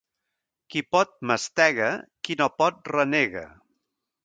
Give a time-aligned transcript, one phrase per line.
[0.75, 1.91] Qui pot, mastega;
[2.29, 3.47] qui no pot, renega.